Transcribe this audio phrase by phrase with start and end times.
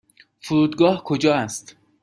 [0.39, 1.75] فرودگاه کجا است؟